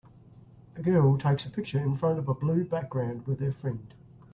A 0.77 0.81
girl 0.81 1.15
takes 1.19 1.45
a 1.45 1.49
picture 1.51 1.77
in 1.77 1.95
front 1.95 2.17
of 2.17 2.27
a 2.27 2.33
blue 2.33 2.65
background 2.65 3.27
with 3.27 3.39
her 3.39 3.51
friend. 3.51 3.93